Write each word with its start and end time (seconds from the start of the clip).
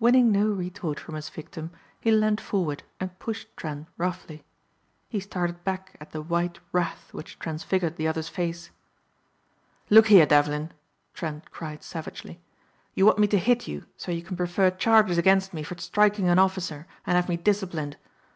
Winning 0.00 0.32
no 0.32 0.48
retort 0.48 0.98
from 0.98 1.14
his 1.14 1.28
victim 1.28 1.70
he 2.00 2.10
leaned 2.10 2.40
forward 2.40 2.82
and 2.98 3.16
pushed 3.20 3.46
Trent 3.56 3.86
roughly. 3.96 4.44
He 5.08 5.20
started 5.20 5.62
back 5.62 5.94
at 6.00 6.10
the 6.10 6.20
white 6.20 6.58
wrath 6.72 7.14
which 7.14 7.38
transfigured 7.38 7.94
the 7.94 8.08
other's 8.08 8.28
face. 8.28 8.70
"Look 9.88 10.08
here, 10.08 10.26
Devlin," 10.26 10.72
Trent 11.14 11.48
cried 11.52 11.84
savagely, 11.84 12.40
"you 12.96 13.06
want 13.06 13.20
me 13.20 13.28
to 13.28 13.38
hit 13.38 13.68
you 13.68 13.86
so 13.96 14.10
you 14.10 14.24
can 14.24 14.36
prefer 14.36 14.68
charges 14.68 15.16
against 15.16 15.54
me 15.54 15.62
for 15.62 15.78
striking 15.78 16.28
an 16.28 16.40
officer 16.40 16.88
and 17.06 17.14
have 17.14 17.28
me 17.28 17.36
disciplined. 17.36 17.96